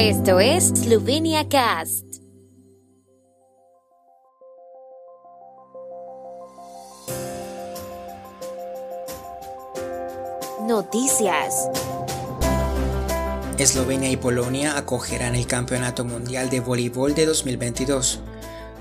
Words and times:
Esto 0.00 0.38
es 0.38 0.68
Slovenia 0.68 1.48
Cast. 1.48 2.04
Noticias. 10.68 11.68
Eslovenia 13.58 14.08
y 14.08 14.16
Polonia 14.16 14.78
acogerán 14.78 15.34
el 15.34 15.48
Campeonato 15.48 16.04
Mundial 16.04 16.48
de 16.48 16.60
Voleibol 16.60 17.16
de 17.16 17.26
2022. 17.26 18.20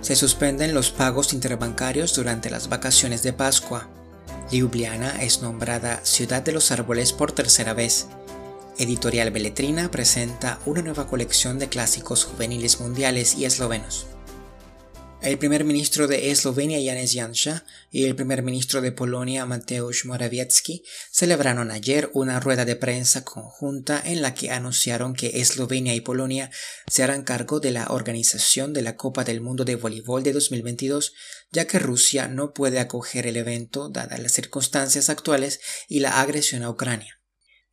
Se 0.01 0.15
suspenden 0.15 0.75
los 0.75 0.91
pagos 0.91 1.33
interbancarios 1.33 2.13
durante 2.13 2.51
las 2.51 2.69
vacaciones 2.69 3.23
de 3.23 3.33
Pascua. 3.33 3.89
Ljubljana 4.51 5.23
es 5.23 5.41
nombrada 5.41 5.99
Ciudad 6.03 6.43
de 6.43 6.51
los 6.51 6.71
Árboles 6.71 7.11
por 7.11 7.31
tercera 7.31 7.73
vez. 7.73 8.07
Editorial 8.79 9.31
Beletrina 9.31 9.89
presenta 9.89 10.59
una 10.67 10.83
nueva 10.83 11.07
colección 11.07 11.57
de 11.57 11.67
clásicos 11.67 12.25
juveniles 12.25 12.79
mundiales 12.79 13.35
y 13.35 13.45
eslovenos. 13.45 14.05
El 15.19 15.39
primer 15.39 15.63
ministro 15.63 16.07
de 16.07 16.29
Eslovenia, 16.29 16.77
Janez 16.77 17.15
Janša, 17.15 17.65
y 17.89 18.05
el 18.05 18.15
primer 18.15 18.43
ministro 18.43 18.81
de 18.81 18.91
Polonia, 18.91 19.47
Mateusz 19.47 20.05
Morawiecki, 20.05 20.83
celebraron 21.09 21.71
ayer 21.71 22.11
una 22.13 22.39
rueda 22.39 22.65
de 22.65 22.75
prensa 22.75 23.25
conjunta 23.25 23.99
en 24.05 24.21
la 24.21 24.35
que 24.35 24.51
anunciaron 24.51 25.15
que 25.15 25.41
Eslovenia 25.41 25.95
y 25.95 26.01
Polonia 26.01 26.51
se 26.85 27.01
harán 27.01 27.23
cargo 27.23 27.59
de 27.59 27.71
la 27.71 27.87
organización 27.87 28.73
de 28.73 28.83
la 28.83 28.95
Copa 28.95 29.23
del 29.23 29.41
Mundo 29.41 29.65
de 29.65 29.75
Voleibol 29.75 30.21
de 30.21 30.33
2022, 30.33 31.13
ya 31.51 31.65
que 31.65 31.79
Rusia 31.79 32.27
no 32.27 32.53
puede 32.53 32.77
acoger 32.77 33.25
el 33.25 33.37
evento 33.37 33.89
dadas 33.89 34.19
las 34.19 34.33
circunstancias 34.33 35.09
actuales 35.09 35.61
y 35.87 36.01
la 36.01 36.21
agresión 36.21 36.61
a 36.61 36.69
Ucrania. 36.69 37.16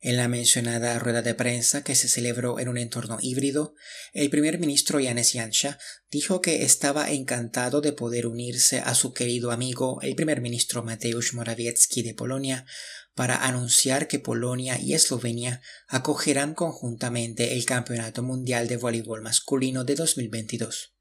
En 0.05 0.17
la 0.17 0.27
mencionada 0.27 0.99
rueda 0.99 1.23
de 1.23 1.33
prensa 1.33 1.83
que 1.83 1.95
se 1.95 2.07
celebró 2.07 2.59
en 2.59 2.67
un 2.67 2.77
entorno 2.77 3.17
híbrido, 3.23 3.73
el 4.13 4.29
primer 4.29 4.59
ministro 4.59 4.99
Yanis 4.99 5.33
Yansha 5.33 5.79
dijo 6.11 6.41
que 6.41 6.61
estaba 6.61 7.09
encantado 7.09 7.81
de 7.81 7.91
poder 7.91 8.27
unirse 8.27 8.81
a 8.81 8.93
su 8.93 9.13
querido 9.13 9.49
amigo, 9.49 9.97
el 10.03 10.13
primer 10.13 10.41
ministro 10.41 10.83
Mateusz 10.83 11.33
Morawiecki 11.33 12.03
de 12.03 12.13
Polonia, 12.13 12.67
para 13.15 13.47
anunciar 13.47 14.07
que 14.07 14.19
Polonia 14.19 14.79
y 14.79 14.93
Eslovenia 14.93 15.63
acogerán 15.87 16.53
conjuntamente 16.53 17.55
el 17.55 17.65
Campeonato 17.65 18.21
Mundial 18.21 18.67
de 18.67 18.77
Voleibol 18.77 19.23
Masculino 19.23 19.85
de 19.85 19.95
2022. 19.95 20.94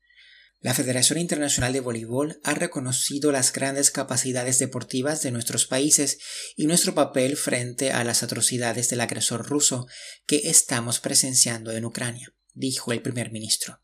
La 0.65 0.73
Federación 0.73 1.19
Internacional 1.19 1.75
de 1.75 1.81
Voleibol 1.81 2.41
ha 2.43 2.55
reconocido 2.55 3.31
las 3.31 3.53
grandes 3.53 3.91
capacidades 3.91 4.59
deportivas 4.59 5.21
de 5.21 5.31
nuestros 5.31 5.67
países 5.67 6.17
y 6.57 6.65
nuestro 6.65 6.95
papel 6.95 7.37
frente 7.37 7.93
a 7.93 8.03
las 8.03 8.23
atrocidades 8.23 8.89
del 8.89 9.03
agresor 9.03 9.47
ruso 9.47 9.87
que 10.25 10.49
estamos 10.49 11.01
presenciando 11.01 11.71
en 11.73 11.85
Ucrania, 11.85 12.35
dijo 12.55 12.93
el 12.93 13.03
primer 13.03 13.31
ministro. 13.31 13.83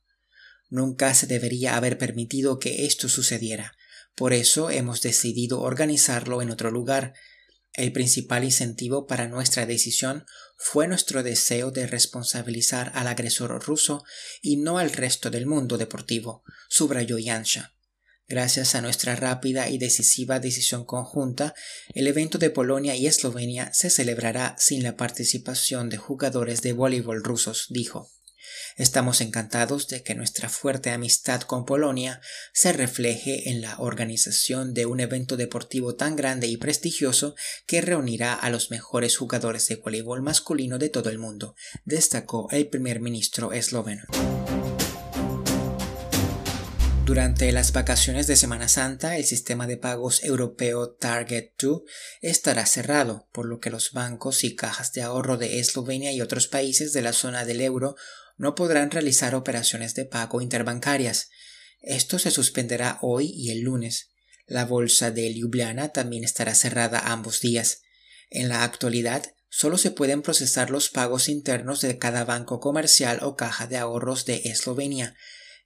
Nunca 0.70 1.12
se 1.12 1.26
debería 1.26 1.76
haber 1.76 1.98
permitido 1.98 2.58
que 2.58 2.86
esto 2.86 3.10
sucediera. 3.10 3.76
Por 4.14 4.32
eso 4.32 4.70
hemos 4.70 5.02
decidido 5.02 5.60
organizarlo 5.60 6.40
en 6.40 6.50
otro 6.50 6.70
lugar, 6.70 7.12
el 7.74 7.92
principal 7.92 8.44
incentivo 8.44 9.06
para 9.06 9.28
nuestra 9.28 9.66
decisión 9.66 10.26
fue 10.56 10.88
nuestro 10.88 11.22
deseo 11.22 11.70
de 11.70 11.86
responsabilizar 11.86 12.92
al 12.94 13.06
agresor 13.06 13.64
ruso 13.64 14.04
y 14.42 14.56
no 14.56 14.78
al 14.78 14.92
resto 14.92 15.30
del 15.30 15.46
mundo 15.46 15.78
deportivo, 15.78 16.42
subrayó 16.68 17.18
Yansha. 17.18 17.74
Gracias 18.28 18.76
a 18.76 18.80
nuestra 18.80 19.16
rápida 19.16 19.68
y 19.68 19.78
decisiva 19.78 20.38
decisión 20.38 20.84
conjunta, 20.84 21.54
el 21.94 22.06
evento 22.06 22.38
de 22.38 22.50
Polonia 22.50 22.94
y 22.94 23.08
Eslovenia 23.08 23.74
se 23.74 23.90
celebrará 23.90 24.54
sin 24.56 24.84
la 24.84 24.96
participación 24.96 25.88
de 25.88 25.96
jugadores 25.96 26.62
de 26.62 26.72
voleibol 26.72 27.24
rusos, 27.24 27.66
dijo. 27.70 28.08
Estamos 28.76 29.20
encantados 29.20 29.88
de 29.88 30.02
que 30.02 30.14
nuestra 30.14 30.48
fuerte 30.48 30.90
amistad 30.90 31.42
con 31.42 31.64
Polonia 31.64 32.20
se 32.52 32.72
refleje 32.72 33.50
en 33.50 33.60
la 33.60 33.78
organización 33.78 34.74
de 34.74 34.86
un 34.86 35.00
evento 35.00 35.36
deportivo 35.36 35.94
tan 35.94 36.16
grande 36.16 36.46
y 36.46 36.56
prestigioso 36.56 37.34
que 37.66 37.80
reunirá 37.80 38.34
a 38.34 38.50
los 38.50 38.70
mejores 38.70 39.16
jugadores 39.16 39.68
de 39.68 39.76
voleibol 39.76 40.22
masculino 40.22 40.78
de 40.78 40.88
todo 40.88 41.10
el 41.10 41.18
mundo, 41.18 41.54
destacó 41.84 42.48
el 42.50 42.68
primer 42.68 43.00
ministro 43.00 43.52
esloveno. 43.52 44.04
Durante 47.10 47.50
las 47.50 47.72
vacaciones 47.72 48.28
de 48.28 48.36
Semana 48.36 48.68
Santa, 48.68 49.16
el 49.16 49.24
sistema 49.24 49.66
de 49.66 49.76
pagos 49.76 50.22
europeo 50.22 50.90
Target 50.90 51.50
2 51.58 51.82
estará 52.20 52.66
cerrado, 52.66 53.26
por 53.32 53.46
lo 53.46 53.58
que 53.58 53.68
los 53.68 53.90
bancos 53.90 54.44
y 54.44 54.54
cajas 54.54 54.92
de 54.92 55.02
ahorro 55.02 55.36
de 55.36 55.58
Eslovenia 55.58 56.12
y 56.12 56.20
otros 56.20 56.46
países 56.46 56.92
de 56.92 57.02
la 57.02 57.12
zona 57.12 57.44
del 57.44 57.62
euro 57.62 57.96
no 58.40 58.54
podrán 58.54 58.90
realizar 58.90 59.34
operaciones 59.34 59.94
de 59.94 60.06
pago 60.06 60.40
interbancarias. 60.40 61.28
Esto 61.82 62.18
se 62.18 62.30
suspenderá 62.30 62.98
hoy 63.02 63.30
y 63.36 63.50
el 63.50 63.60
lunes. 63.60 64.12
La 64.46 64.64
bolsa 64.64 65.10
de 65.10 65.30
Ljubljana 65.34 65.90
también 65.90 66.24
estará 66.24 66.54
cerrada 66.54 67.12
ambos 67.12 67.42
días. 67.42 67.82
En 68.30 68.48
la 68.48 68.64
actualidad, 68.64 69.34
solo 69.50 69.76
se 69.76 69.90
pueden 69.90 70.22
procesar 70.22 70.70
los 70.70 70.88
pagos 70.88 71.28
internos 71.28 71.82
de 71.82 71.98
cada 71.98 72.24
banco 72.24 72.60
comercial 72.60 73.18
o 73.20 73.36
caja 73.36 73.66
de 73.66 73.76
ahorros 73.76 74.24
de 74.24 74.40
Eslovenia, 74.46 75.16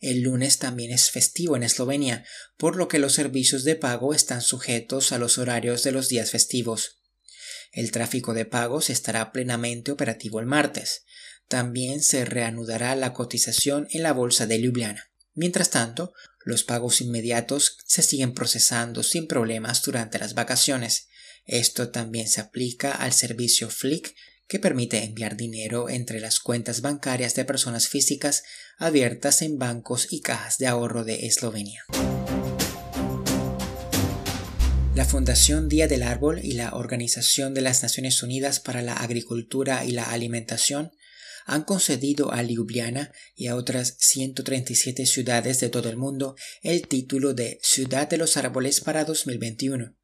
el 0.00 0.20
lunes 0.20 0.58
también 0.58 0.90
es 0.90 1.10
festivo 1.10 1.56
en 1.56 1.62
Eslovenia, 1.62 2.26
por 2.58 2.76
lo 2.76 2.88
que 2.88 2.98
los 2.98 3.14
servicios 3.14 3.64
de 3.64 3.76
pago 3.76 4.12
están 4.12 4.42
sujetos 4.42 5.12
a 5.12 5.18
los 5.18 5.38
horarios 5.38 5.82
de 5.84 5.92
los 5.92 6.08
días 6.08 6.30
festivos. 6.30 6.98
El 7.72 7.90
tráfico 7.90 8.34
de 8.34 8.44
pagos 8.44 8.90
estará 8.90 9.32
plenamente 9.32 9.92
operativo 9.92 10.40
el 10.40 10.46
martes. 10.46 11.04
También 11.49 12.03
se 12.03 12.25
reanudará 12.25 12.97
la 12.97 13.12
cotización 13.12 13.87
en 13.91 14.03
la 14.03 14.12
bolsa 14.12 14.47
de 14.47 14.59
Ljubljana. 14.59 15.10
Mientras 15.34 15.71
tanto, 15.71 16.12
los 16.44 16.62
pagos 16.62 17.00
inmediatos 17.00 17.78
se 17.87 18.03
siguen 18.03 18.34
procesando 18.34 19.03
sin 19.03 19.27
problemas 19.27 19.82
durante 19.82 20.19
las 20.19 20.34
vacaciones. 20.34 21.09
Esto 21.44 21.91
también 21.91 22.28
se 22.28 22.41
aplica 22.41 22.93
al 22.93 23.12
servicio 23.12 23.69
Flick 23.69 24.15
que 24.47 24.59
permite 24.59 25.03
enviar 25.03 25.37
dinero 25.37 25.88
entre 25.88 26.21
las 26.21 26.38
cuentas 26.38 26.82
bancarias 26.82 27.34
de 27.34 27.44
personas 27.44 27.88
físicas 27.88 28.43
abiertas 28.78 29.43
en 29.43 29.59
bancos 29.59 30.09
y 30.11 30.21
cajas 30.21 30.59
de 30.59 30.66
ahorro 30.66 31.05
de 31.05 31.26
Eslovenia. 31.26 31.84
La 34.94 35.05
Fundación 35.05 35.69
Día 35.69 35.88
del 35.88 36.03
Árbol 36.03 36.41
y 36.43 36.53
la 36.53 36.75
Organización 36.75 37.53
de 37.53 37.62
las 37.62 37.82
Naciones 37.82 38.22
Unidas 38.22 38.61
para 38.61 38.81
la 38.81 38.94
Agricultura 38.94 39.84
y 39.84 39.91
la 39.91 40.05
Alimentación 40.05 40.93
han 41.44 41.65
concedido 41.65 42.32
a 42.32 42.43
Ljubljana 42.43 43.12
y 43.34 43.47
a 43.49 43.56
otras 43.56 43.97
137 43.99 45.06
ciudades 45.06 45.60
de 45.60 45.69
todo 45.69 45.88
el 45.88 45.97
mundo 45.97 46.37
el 46.62 46.88
título 46.88 47.34
de 47.34 47.59
Ciudad 47.62 48.09
de 48.09 48.16
los 48.19 48.37
Árboles 48.37 48.81
para 48.81 49.05
2021. 49.05 49.94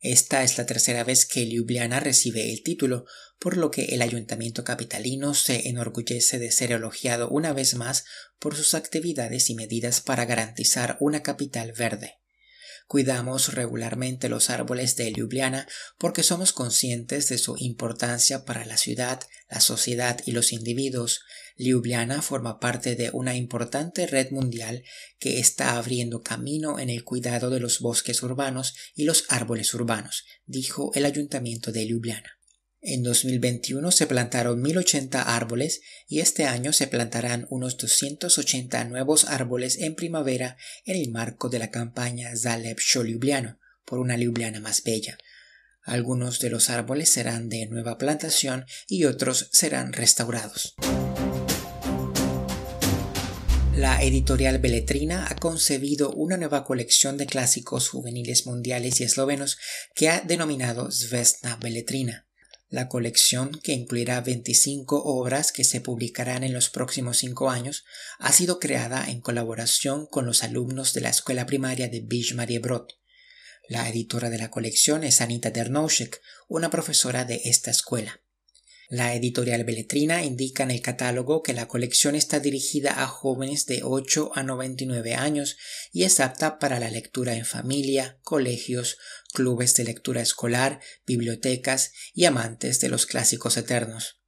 Esta 0.00 0.44
es 0.44 0.58
la 0.58 0.66
tercera 0.66 1.02
vez 1.02 1.26
que 1.26 1.46
Ljubljana 1.46 1.98
recibe 1.98 2.52
el 2.52 2.62
título, 2.62 3.04
por 3.40 3.56
lo 3.56 3.70
que 3.70 3.86
el 3.86 4.02
ayuntamiento 4.02 4.62
capitalino 4.62 5.34
se 5.34 5.68
enorgullece 5.68 6.38
de 6.38 6.52
ser 6.52 6.70
elogiado 6.70 7.28
una 7.30 7.52
vez 7.52 7.74
más 7.74 8.04
por 8.38 8.54
sus 8.54 8.74
actividades 8.74 9.50
y 9.50 9.54
medidas 9.54 10.00
para 10.00 10.24
garantizar 10.24 10.96
una 11.00 11.22
capital 11.22 11.72
verde. 11.72 12.18
Cuidamos 12.88 13.52
regularmente 13.52 14.30
los 14.30 14.48
árboles 14.48 14.96
de 14.96 15.12
Ljubljana 15.12 15.68
porque 15.98 16.22
somos 16.22 16.54
conscientes 16.54 17.28
de 17.28 17.36
su 17.36 17.54
importancia 17.58 18.46
para 18.46 18.64
la 18.64 18.78
ciudad, 18.78 19.20
la 19.50 19.60
sociedad 19.60 20.18
y 20.24 20.32
los 20.32 20.54
individuos. 20.54 21.20
Ljubljana 21.58 22.22
forma 22.22 22.58
parte 22.58 22.96
de 22.96 23.10
una 23.12 23.36
importante 23.36 24.06
red 24.06 24.30
mundial 24.30 24.84
que 25.18 25.38
está 25.38 25.76
abriendo 25.76 26.22
camino 26.22 26.78
en 26.78 26.88
el 26.88 27.04
cuidado 27.04 27.50
de 27.50 27.60
los 27.60 27.80
bosques 27.80 28.22
urbanos 28.22 28.74
y 28.94 29.04
los 29.04 29.26
árboles 29.28 29.74
urbanos, 29.74 30.24
dijo 30.46 30.90
el 30.94 31.04
ayuntamiento 31.04 31.72
de 31.72 31.84
Ljubljana. 31.84 32.37
En 32.80 33.02
2021 33.02 33.90
se 33.90 34.06
plantaron 34.06 34.62
1080 34.62 35.20
árboles 35.22 35.80
y 36.06 36.20
este 36.20 36.44
año 36.44 36.72
se 36.72 36.86
plantarán 36.86 37.46
unos 37.50 37.76
280 37.76 38.84
nuevos 38.84 39.24
árboles 39.24 39.78
en 39.78 39.96
primavera 39.96 40.56
en 40.84 40.96
el 40.96 41.10
marco 41.10 41.48
de 41.48 41.58
la 41.58 41.72
campaña 41.72 42.30
Zalep 42.36 42.78
Ljubljana 42.78 43.58
por 43.84 43.98
una 43.98 44.16
Ljubljana 44.16 44.60
más 44.60 44.84
bella. 44.84 45.18
Algunos 45.82 46.38
de 46.38 46.50
los 46.50 46.70
árboles 46.70 47.08
serán 47.08 47.48
de 47.48 47.66
nueva 47.66 47.98
plantación 47.98 48.64
y 48.86 49.06
otros 49.06 49.48
serán 49.52 49.92
restaurados. 49.92 50.76
La 53.74 54.02
editorial 54.02 54.58
Beletrina 54.58 55.26
ha 55.28 55.34
concebido 55.36 56.12
una 56.12 56.36
nueva 56.36 56.64
colección 56.64 57.16
de 57.16 57.26
clásicos 57.26 57.88
juveniles 57.88 58.46
mundiales 58.46 59.00
y 59.00 59.04
eslovenos 59.04 59.56
que 59.94 60.08
ha 60.10 60.20
denominado 60.20 60.90
Zvestna 60.90 61.56
Beletrina. 61.56 62.27
La 62.70 62.88
colección, 62.88 63.58
que 63.62 63.72
incluirá 63.72 64.20
25 64.20 65.02
obras 65.02 65.52
que 65.52 65.64
se 65.64 65.80
publicarán 65.80 66.44
en 66.44 66.52
los 66.52 66.68
próximos 66.68 67.16
cinco 67.16 67.48
años, 67.48 67.84
ha 68.18 68.30
sido 68.30 68.58
creada 68.58 69.08
en 69.08 69.22
colaboración 69.22 70.06
con 70.06 70.26
los 70.26 70.42
alumnos 70.42 70.92
de 70.92 71.00
la 71.00 71.08
escuela 71.08 71.46
primaria 71.46 71.88
de 71.88 72.02
Bij 72.02 72.58
Brod. 72.58 72.88
La 73.68 73.88
editora 73.88 74.28
de 74.28 74.36
la 74.36 74.50
colección 74.50 75.02
es 75.02 75.22
Anita 75.22 75.50
Dernoušek, 75.50 76.20
una 76.46 76.68
profesora 76.68 77.24
de 77.24 77.40
esta 77.44 77.70
escuela. 77.70 78.20
La 78.90 79.14
editorial 79.14 79.64
Beletrina 79.64 80.24
indica 80.24 80.62
en 80.62 80.70
el 80.70 80.80
catálogo 80.80 81.42
que 81.42 81.52
la 81.52 81.68
colección 81.68 82.14
está 82.14 82.40
dirigida 82.40 83.02
a 83.02 83.06
jóvenes 83.06 83.66
de 83.66 83.82
8 83.82 84.30
a 84.34 84.42
99 84.42 85.14
años 85.14 85.58
y 85.92 86.04
es 86.04 86.20
apta 86.20 86.58
para 86.58 86.80
la 86.80 86.88
lectura 86.88 87.34
en 87.36 87.44
familia, 87.44 88.18
colegios, 88.22 88.96
clubes 89.34 89.74
de 89.74 89.84
lectura 89.84 90.22
escolar, 90.22 90.80
bibliotecas 91.06 91.92
y 92.14 92.24
amantes 92.24 92.80
de 92.80 92.88
los 92.88 93.04
clásicos 93.04 93.58
eternos. 93.58 94.22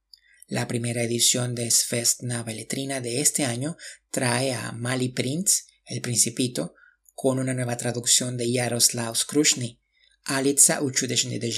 La 0.45 0.67
primera 0.67 1.01
edición 1.01 1.55
de 1.55 1.71
Svestna 1.71 2.43
Beletrina 2.43 3.01
de 3.01 3.21
este 3.21 3.45
año 3.45 3.77
trae 4.11 4.53
a 4.53 4.73
Mali 4.73 5.09
Prince, 5.09 5.63
El 5.85 6.01
Principito, 6.01 6.75
con 7.15 7.39
una 7.39 7.55
nueva 7.55 7.77
traducción 7.77 8.37
de 8.37 8.51
Yaroslav 8.51 9.15
Skrushny, 9.15 9.81
Alitza 10.25 10.83
Uchudeshny 10.83 11.39
de 11.39 11.49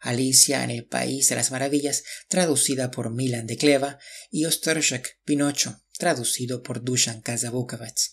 Alicia 0.00 0.64
en 0.64 0.70
el 0.70 0.86
País 0.86 1.28
de 1.28 1.36
las 1.36 1.50
Maravillas, 1.50 2.04
traducida 2.28 2.90
por 2.90 3.10
Milan 3.10 3.46
de 3.46 3.56
Cleva, 3.56 3.98
y 4.30 4.46
Ostorzhek 4.46 5.18
Pinocho, 5.24 5.82
traducido 5.98 6.62
por 6.62 6.82
Dusan 6.82 7.20
Kazabukovets. 7.20 8.12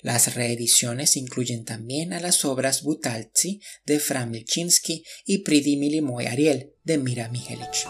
Las 0.00 0.34
reediciones 0.34 1.16
incluyen 1.16 1.64
también 1.64 2.12
a 2.12 2.20
las 2.20 2.44
obras 2.44 2.82
Butalci 2.82 3.60
de 3.84 3.98
Fran 3.98 4.30
Milchinsky 4.30 5.04
y 5.24 5.38
Pridi 5.38 5.76
Milimoy 5.76 6.26
Ariel 6.26 6.72
de 6.84 6.98
Mira 6.98 7.28
Mihelic. 7.28 7.88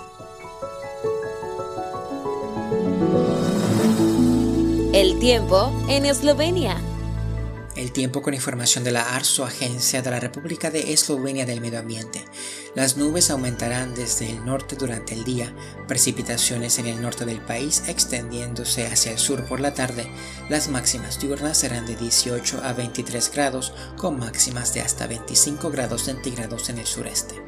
El 4.94 5.18
tiempo 5.20 5.86
en 5.90 6.06
Eslovenia. 6.06 6.82
Tiempo 7.98 8.22
con 8.22 8.32
información 8.32 8.84
de 8.84 8.92
la 8.92 9.16
ARSO, 9.16 9.44
Agencia 9.44 10.02
de 10.02 10.10
la 10.12 10.20
República 10.20 10.70
de 10.70 10.92
Eslovenia 10.92 11.46
del 11.46 11.60
Medio 11.60 11.80
Ambiente. 11.80 12.24
Las 12.76 12.96
nubes 12.96 13.28
aumentarán 13.28 13.92
desde 13.96 14.30
el 14.30 14.44
norte 14.44 14.76
durante 14.76 15.14
el 15.14 15.24
día, 15.24 15.52
precipitaciones 15.88 16.78
en 16.78 16.86
el 16.86 17.02
norte 17.02 17.24
del 17.24 17.40
país 17.40 17.82
extendiéndose 17.88 18.86
hacia 18.86 19.10
el 19.10 19.18
sur 19.18 19.44
por 19.46 19.58
la 19.58 19.74
tarde. 19.74 20.08
Las 20.48 20.68
máximas 20.68 21.18
diurnas 21.18 21.58
serán 21.58 21.86
de 21.86 21.96
18 21.96 22.62
a 22.62 22.72
23 22.72 23.32
grados, 23.34 23.72
con 23.96 24.16
máximas 24.16 24.72
de 24.74 24.82
hasta 24.82 25.08
25 25.08 25.68
grados 25.72 26.04
centígrados 26.04 26.68
en 26.68 26.78
el 26.78 26.86
sureste. 26.86 27.47